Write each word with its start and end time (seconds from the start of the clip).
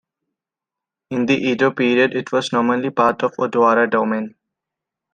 In 1.11 1.27
the 1.27 1.35
Edo 1.35 1.69
period, 1.69 2.15
it 2.15 2.31
was 2.31 2.51
nominally 2.51 2.89
part 2.89 3.21
of 3.21 3.35
Odawara 3.37 3.87
Domain. 3.87 4.33